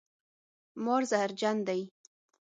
مار 0.83 1.03
زهرجن 1.11 1.57
دی 1.67 1.81